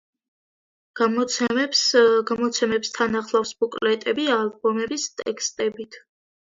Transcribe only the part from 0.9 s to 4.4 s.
გამოცემებს თან ახლავს ბუკლეტები